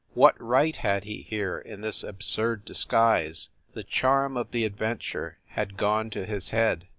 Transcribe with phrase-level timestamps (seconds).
[0.15, 3.49] What right had he here, in this absurd disguise!
[3.75, 6.87] The charm of the adventure had gone to his head.